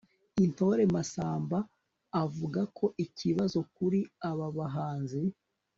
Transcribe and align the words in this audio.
intore 0.43 0.83
masamba 0.95 1.57
avuga 2.23 2.61
ko 2.77 2.85
ikibazo 3.05 3.59
kuri 3.75 3.99
aba 4.29 4.47
bahanzi 4.57 5.21